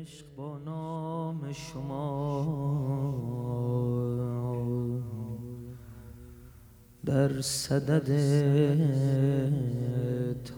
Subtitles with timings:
[0.00, 2.68] عشق با نام شما.
[7.04, 8.08] در صدد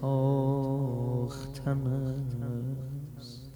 [0.00, 1.86] تاختن
[3.18, 3.52] است.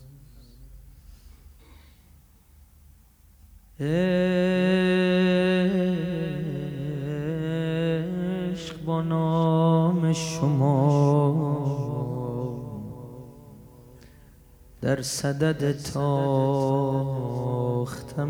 [15.04, 17.16] صدد تاختن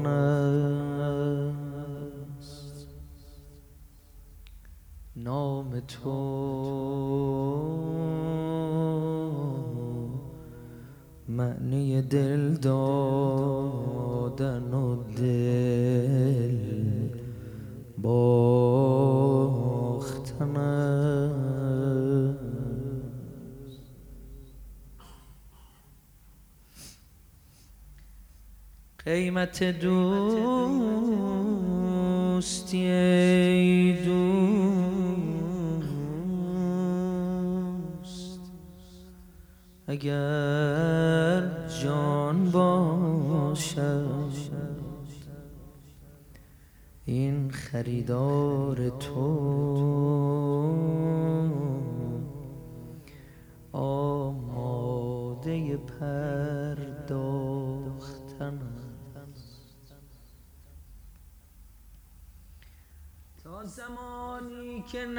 [0.07, 0.87] است.
[5.17, 6.11] نام تو
[11.29, 12.84] معنی دل دادن
[29.45, 31.27] قیمت دوستی
[32.87, 34.35] ای دوست.
[39.87, 41.43] اگر
[41.83, 44.05] جان باشد
[47.07, 50.34] این خریدار تو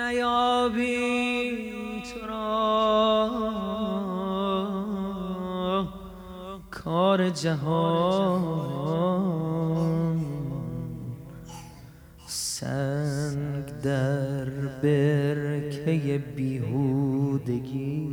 [0.05, 3.55] نیابیم تو را.
[6.71, 8.85] کار جهان
[12.27, 14.49] سنگ در
[14.83, 18.05] برکه بیهودگی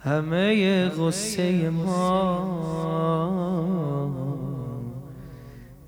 [0.00, 2.58] همه غصه ما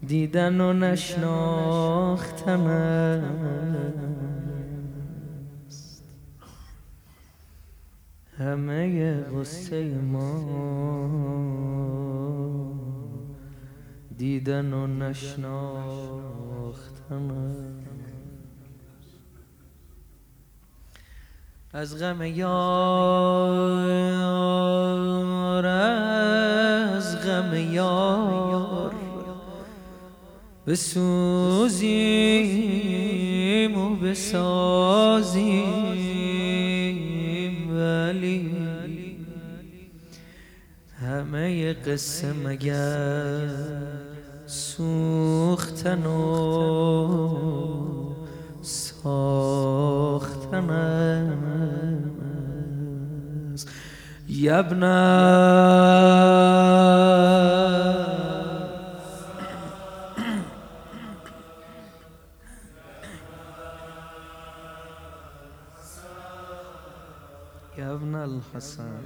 [0.07, 2.61] دیدن و نشناختن
[8.41, 10.41] همه غصه ما.
[14.17, 15.41] دیدن و نشناختن.
[21.73, 22.87] از غم یار
[25.67, 28.95] از غم یار.
[30.67, 31.79] بسوزیم
[33.79, 35.90] و بسازیم.
[41.73, 43.49] قصه مگر
[44.47, 46.21] سوختن و
[48.63, 50.71] ساختن
[53.55, 53.69] است.
[54.29, 54.87] یبنه
[67.79, 69.01] يا ابن الحسن.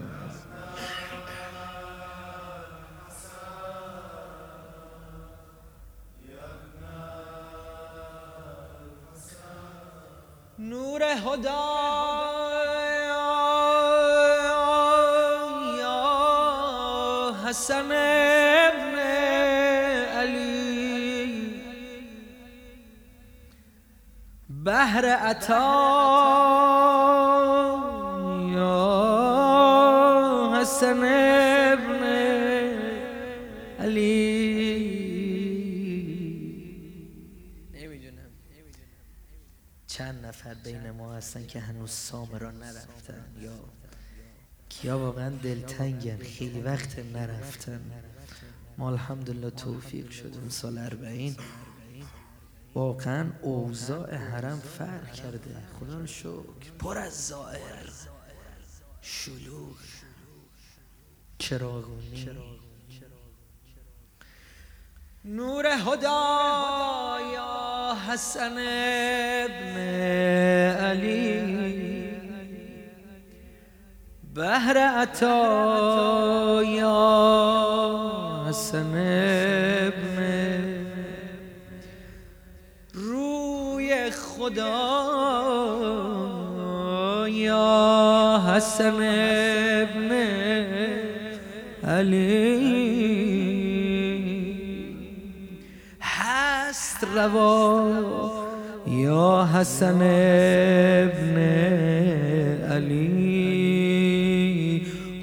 [15.79, 18.99] یا حسن ابن
[24.49, 25.95] بهر عطا.
[28.55, 29.05] یا
[30.61, 31.05] حسن
[39.95, 43.25] چند نفر بین ما هستن که هنوز سامرا نرفتن.
[43.41, 43.53] یا
[44.69, 47.81] کیا واقعا دلتنگن؟ خیلی وقت نرفتن.
[48.79, 51.37] ما الحمدلله توفیق شدیم سال اربعین.
[52.75, 55.57] واقعا اوضاع حرم فرق کرده.
[55.81, 56.71] خدا رو شکر.
[56.79, 57.91] پر از زائر
[59.03, 59.77] شلوغ.
[61.39, 62.29] چراغونی.
[65.25, 67.64] نور هدا یا
[68.09, 68.59] حسن
[69.45, 69.77] ابن
[70.85, 71.65] علی.
[74.35, 77.05] بهر عطا یا
[78.49, 78.95] حسن
[79.87, 80.19] ابن.
[82.95, 84.95] روی خدا
[87.29, 89.03] یا حسن
[89.83, 90.13] ابن
[91.85, 92.84] علی.
[98.87, 101.39] یا حسن ابن
[102.73, 103.15] علی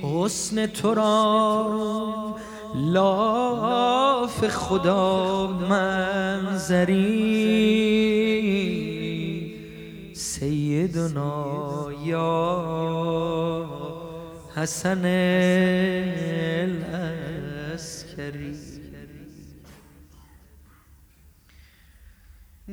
[0.03, 2.35] حسن تو را
[2.75, 7.41] لاف خدا منظری.
[10.13, 12.61] سیدنا یا
[14.55, 15.05] حسن
[17.71, 18.70] الاسکری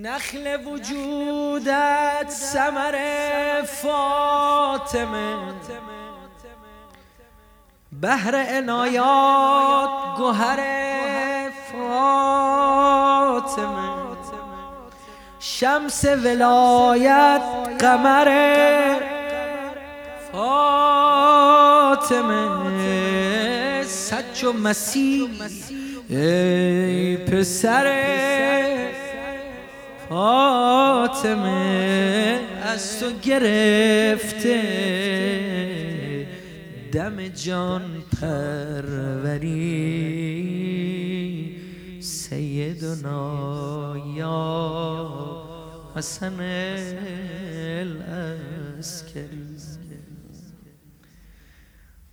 [0.03, 2.97] نخل وجودت سمر
[3.67, 5.37] فاطمه.
[7.93, 10.61] بهر عنایات گوهر
[11.73, 13.09] فاطمه.
[15.41, 17.43] شمس ولایت
[17.81, 18.29] قمر
[20.33, 21.49] فاطمه.
[23.85, 25.31] سج و مسیح
[26.11, 27.87] ای پسر
[30.09, 31.59] فاطمه
[32.63, 34.59] از تو گرفته.
[36.93, 39.59] دم جان پروری.
[42.03, 43.15] سیدنا
[44.17, 45.45] یا
[45.97, 46.41] حسن
[48.81, 49.39] الاسکری.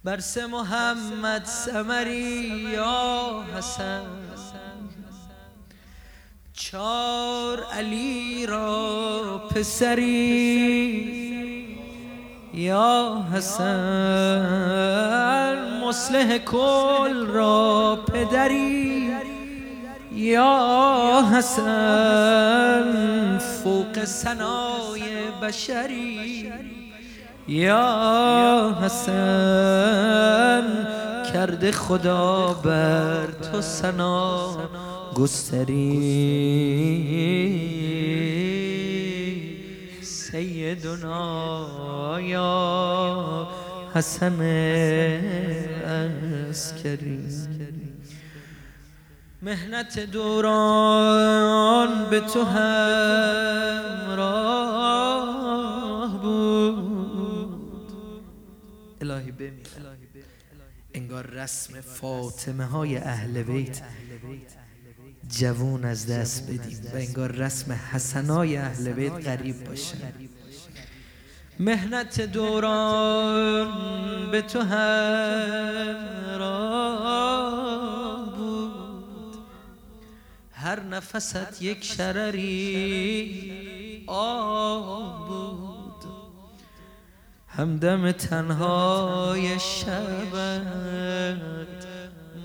[0.03, 4.01] برس محمد سمری یا حسن.
[6.57, 10.05] چار علی را پسری
[12.53, 14.45] یا حسن
[15.83, 19.15] مصلح کل را پدری
[20.11, 21.67] یا حسن
[23.37, 25.01] فوق سنای
[25.41, 26.51] بشری
[27.47, 30.63] یا حسن
[31.33, 34.57] کرده خدا بر تو سنا
[35.15, 35.91] گستری
[40.01, 43.47] سیدنا یا
[43.93, 44.41] حسن
[46.49, 47.27] اسکری
[49.41, 53.71] مهنت دوران به تو همراه
[56.21, 57.91] بود
[59.01, 59.67] الهی بمیر
[60.93, 63.81] انگار رسم فاطمه های اهل بیت
[65.29, 69.97] جوون از دست بدیم و انگار رسم حسنای اهل بیت قریب باشه.
[71.59, 73.71] مهنت دوران
[74.31, 75.15] به تو همراه
[78.37, 79.35] بود.
[80.51, 82.83] هر نفست یک شرری
[84.07, 86.05] آب بود.
[87.47, 90.61] همدم تنهای شبت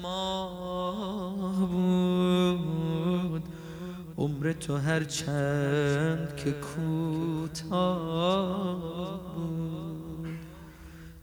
[0.02, 2.29] ماه بود.
[4.20, 7.80] عمر تو هر چند که کوتاه
[9.34, 10.28] بود.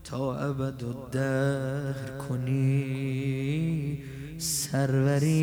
[0.03, 1.93] تا ابد و در
[2.29, 4.03] کنی
[4.37, 5.37] سروری.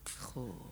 [0.05, 0.69] خب.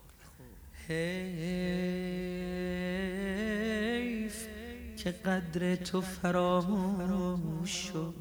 [5.07, 8.13] که قدر تو فراموش شد.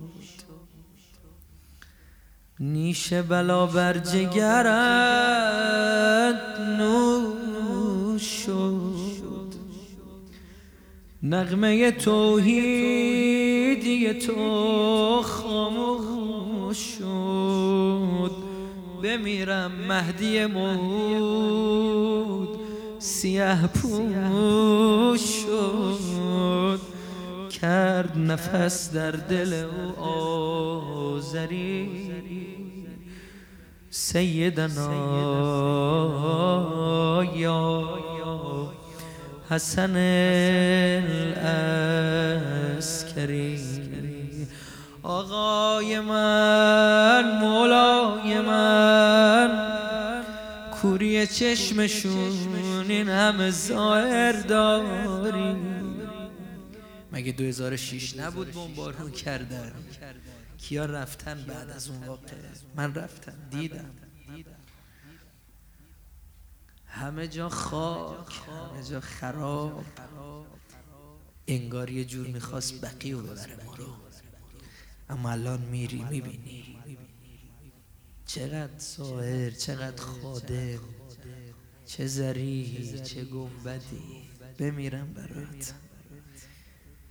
[2.60, 5.20] نیش بلا بر جگرت
[6.78, 8.96] نوش شد.
[11.22, 12.54] نغمه توحیدی
[14.14, 18.32] تو خاموش شد.
[19.02, 21.76] بمیرم مهدی مود.
[23.06, 26.80] سیه پوش شد.
[27.60, 29.64] کرد نفس در دل
[29.98, 30.04] او
[31.16, 32.06] آزری.
[33.90, 34.92] سیدنا
[37.36, 37.88] یا
[39.50, 39.96] حسن
[42.76, 43.60] الاسکری
[45.02, 49.75] آقای من مولای من.
[50.86, 55.56] کوری چشمشون این همه ظاهر داری.
[57.12, 59.72] مگه 2006 نبود بمبارون کردن؟
[60.58, 62.32] کیا رفتن بعد از اون واقع
[62.76, 63.90] من رفتم دیدم.
[66.86, 68.40] همه جا خاک
[68.72, 69.84] همه جا خراب.
[71.46, 73.86] انگار یه جور می‌خواست بقی رو ببره ما رو.
[75.08, 76.78] اما الان میری می‌بینی.
[78.26, 80.78] چقدر ساهر چقدر خادم
[81.87, 84.26] چه زری چه گنبدی.
[84.59, 85.75] بمیرم برات.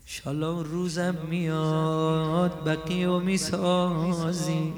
[0.05, 4.73] شالا روزم میاد بقی و می‌سازی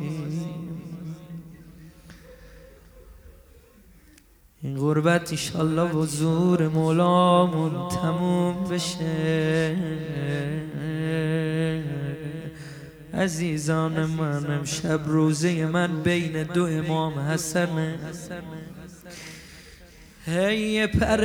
[4.61, 9.75] این غربت ایشالله و زور مولامون تموم بشه.
[13.17, 17.95] عزیزان من امشب روزه من بین دو امام حسنه
[20.25, 21.21] هی پر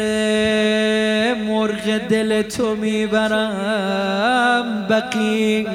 [1.49, 4.06] مرغ دل تو می‌برم
[4.90, 5.66] بقی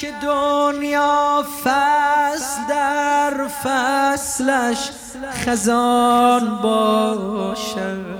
[0.00, 4.90] که دنیا فصل در فصلش
[5.32, 8.18] خزان باشد.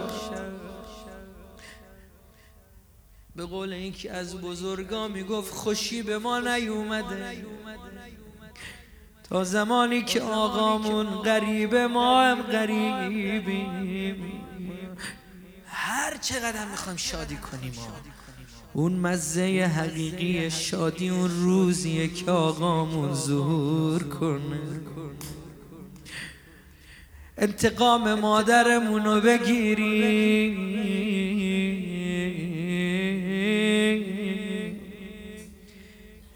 [3.37, 7.47] به قول اینکه از بزرگا می‌گفت خوشی به ما نیومده.
[9.29, 14.23] تا زمانی که آقامون غریب ما هم غریبیم.
[15.67, 17.73] هر چقدر می‌خوایم شادی کنیم.
[17.77, 18.18] ما
[18.73, 24.61] اون مزه حقیقی شادی اون روزیه که آقامون ظهور کنه.
[27.39, 30.69] انتقام مادرمون رو بگیریم.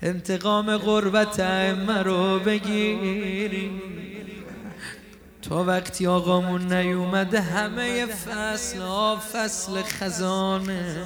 [0.02, 3.70] انتقام غربت ائمه رو بگیری
[5.42, 11.04] تا وقتی آقامون نیومده همه فصل ها فصل خزانه.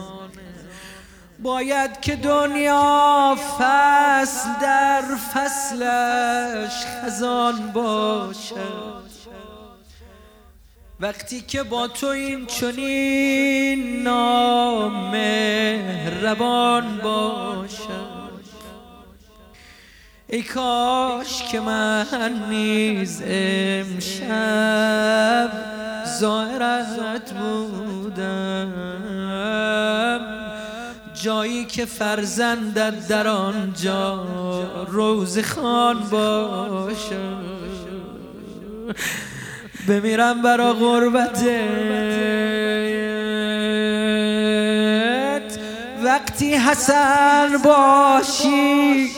[1.42, 5.02] باید که دنیا فصل در
[5.34, 9.06] فصلش خزان باشد
[11.00, 15.14] وقتی که با تو این چنین نام
[16.22, 18.16] ربان باشد
[20.28, 24.86] ای کاش که من نیز امشب
[26.20, 28.72] زائرت بودم.
[31.26, 34.26] جایی که فرزندت در آنجا
[34.88, 37.20] روز خان باشه.
[39.88, 41.46] بمیرم برا غربتت
[46.04, 49.10] وقتی حسن باشی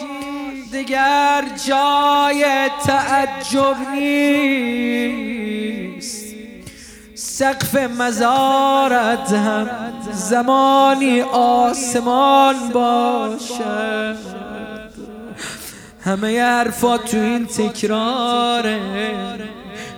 [0.73, 2.45] دیگر جای
[2.87, 5.68] تعجب نیست.
[7.39, 9.69] سقف مزارت هم
[10.13, 14.17] زمانی آسمان باشد.
[16.05, 18.81] همه حرفات تو این تکراره.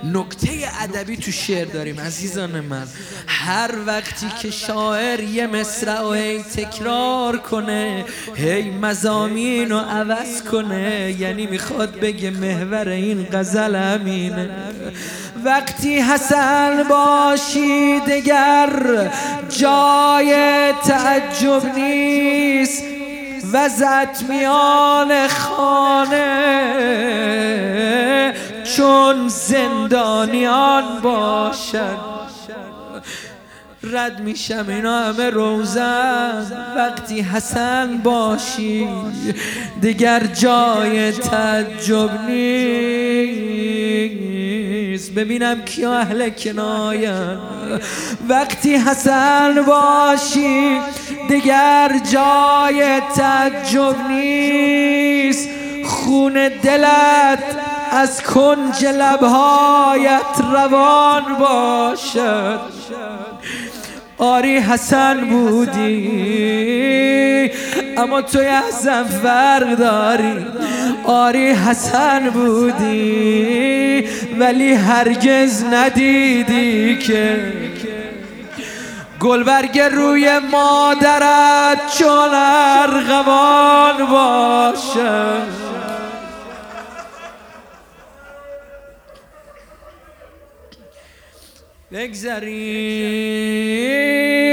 [0.04, 0.48] نکته
[0.80, 2.86] ادبی تو شعر داریم عزیزان من.
[3.26, 8.04] هر وقتی که شاعر یه مصرع و هی تکرار کنه
[8.34, 14.50] هی مزامین رو عوض کنه یعنی می‌خواد بگه محور این غزل امینه.
[15.44, 18.70] وقتی حسن باشی دگر
[19.48, 20.34] جای
[20.72, 22.84] تعجب نیست
[23.52, 26.20] وزت میان خانه.
[28.76, 32.10] چون زندانیان باشد
[33.82, 36.46] رد میشم اینا همه روزن.
[36.76, 38.88] وقتی حسن باشی
[39.80, 43.70] دیگر جای تعجب نیست.
[44.98, 47.38] ببینم کیا اهل کناین
[48.28, 50.80] وقتی حسن باشی
[51.28, 55.48] دیگر جای تعجب نیست.
[55.84, 56.32] خون
[56.62, 57.44] دلت
[57.90, 62.60] از کنج لبهایت روان باشد.
[64.20, 66.10] آری حسن بودی.
[67.96, 68.60] اما تو یه
[69.22, 70.46] فرق داری.
[71.04, 74.04] آری حسن بودی.
[74.38, 77.52] ولی هرگز ندیدی که
[79.20, 85.59] گلبرگ روی مادرت چون ارغوان باشد
[91.92, 92.52] بگذریم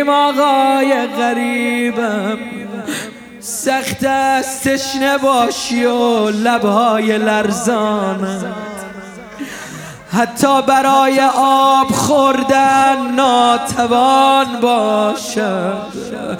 [0.09, 2.37] آقای غریبم.
[3.39, 8.45] سخت است تشنه باشی و لبهای لرزانت
[10.13, 16.37] حتی برای آب خوردن ناتوان باشد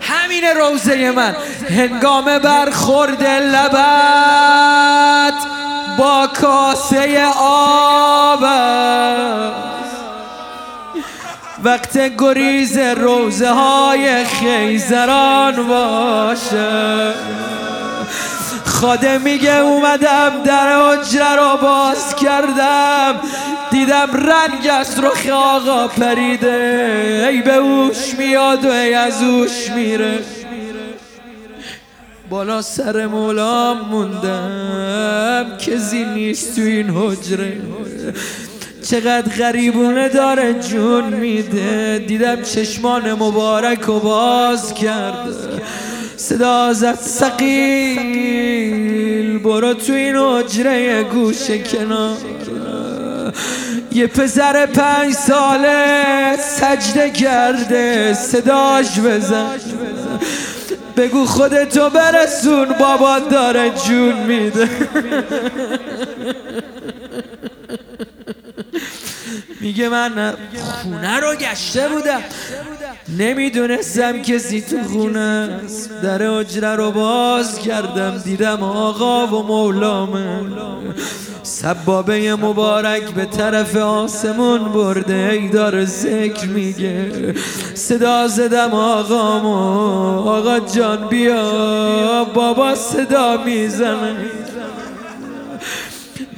[0.00, 1.36] همین روزه من
[1.68, 3.74] هنگام برخورد لبت
[5.98, 8.44] با کاسه آب
[11.66, 17.12] وقت گریز روزه های خیزران باشه.
[18.64, 23.14] خاده میگه اومدم در حجره رو باز کردم.
[23.70, 27.28] دیدم رنگ از رخ آقا پریده.
[27.30, 30.18] ای به اوش میاد و ای از اوش میره.
[32.30, 35.56] بالا سر مولام موندم.
[35.58, 37.60] کسی نیست تو این حجره.
[38.90, 42.04] چقدر غریبونه داره جون میده.
[42.06, 45.34] دیدم چشمان مبارک و باز کرد
[46.16, 48.18] صدا زد سقیل
[49.38, 52.16] برو تو این حجره گوش کنار.
[53.92, 58.14] یه پسر پنج ساله سجده کرده.
[58.14, 59.50] صداش بزن.
[60.96, 64.68] بگو خودتو برسون بابا داره جون میده.
[69.66, 70.34] میگه من
[70.82, 72.20] خونه رو گشته بودم
[73.18, 75.18] نمی‌دونستم کسی تو خونه
[75.64, 75.90] است.
[76.02, 80.40] در اجره رو باز کردم دیدم آقا و مولامه
[81.42, 87.34] سبابه مبارک به طرف آسمون برده ای داره ذکر میگه.
[87.74, 90.28] صدا زدم آقامو.
[90.28, 94.16] آقا جان بیا بابا صدا می‌زنه.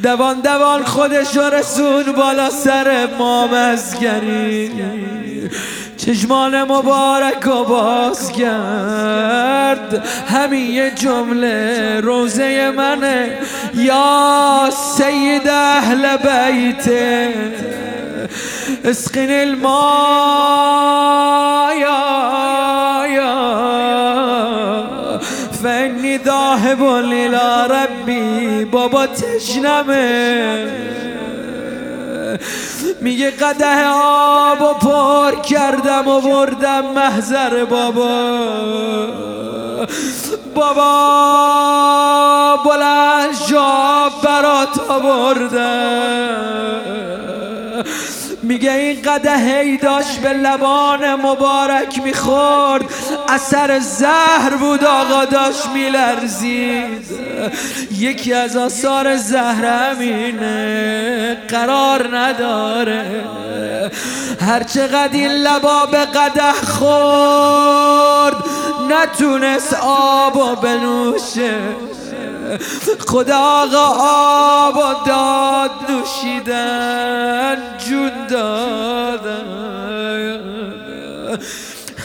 [0.02, 4.70] دوان دوان خودش رسون بالا سر مامزگری
[5.97, 10.04] چشمان مبارک و باز کرد.
[10.28, 13.38] همین یه جمله روزه منه.
[13.75, 16.90] یا سید اهل بیت
[18.85, 20.38] اسقین الماء
[26.18, 30.69] فانی ذاهب الى ربی بابا تشنمه.
[33.00, 38.38] میگه قده آب و پر کردم و بردم محضر بابا.
[40.54, 40.97] بابا
[42.64, 46.28] بلند شاب برات آوردم.
[48.42, 52.84] میگه این قده هی داشت به لبان مبارک می‌خورد.
[53.28, 57.06] اثر زهر بود آقا داشت میلرزید.
[57.98, 63.24] یکی از آثار زهر همینه قرار نداره.
[64.40, 68.34] هرچقدر این لبا به قده خورد
[68.90, 71.54] نتونست آب و بنوشه.
[73.06, 79.45] خدا آقا آب و داد نوشیدن جون دادن.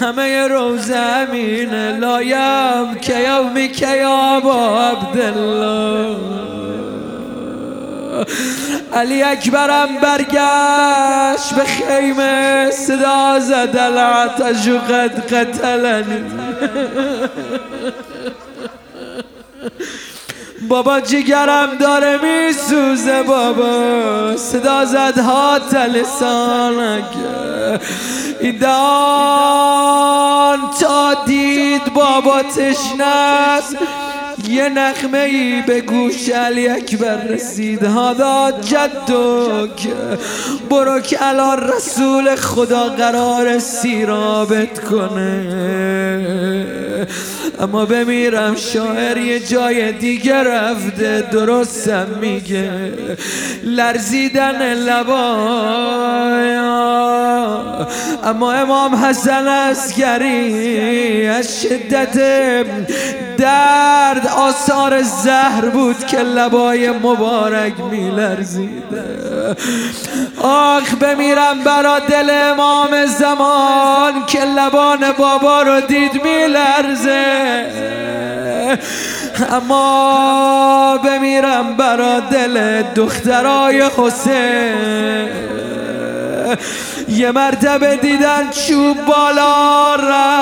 [0.02, 3.88] همه رو زمین لایم که یومی که
[4.88, 6.18] عبدالله.
[8.94, 16.24] علی اکبرم برگشت به خیمه صدا زد العتش قد قتلنی.
[20.70, 24.38] بابا جگرم داره میسوزه بابا.
[24.38, 27.04] صدا زد ها لسانک
[28.42, 28.74] ایدان
[30.80, 33.78] تا دید بابا تشنست
[34.50, 37.84] یه نخمه ای به گوش علی اکبر رسید.
[37.84, 39.88] هادا جدک
[40.70, 45.46] برو که الان رسول خدا قرار سیرابت کنه.
[47.60, 52.92] اما بمیرم شاعر یه جای دیگه رفته درستم میگه.
[53.64, 56.04] لرزیدن لبایا.
[58.24, 62.18] اما امام حسن اسگری از شدت
[63.44, 68.84] درد آثار زهر بود که لبای مبارک میلرزید
[70.42, 77.66] آخ بمیرم برا دل امام زمان که لبان بابا رو دید میلرزه.
[79.52, 85.28] اما بمیرم برا دل دخترای حسین.
[87.08, 90.34] یه مرتبه دیدن چوب بالا رفت